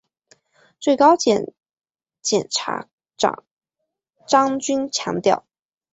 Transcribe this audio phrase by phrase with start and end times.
[0.79, 1.53] 最高检
[2.23, 3.45] 检察长
[4.27, 5.45] 张军强调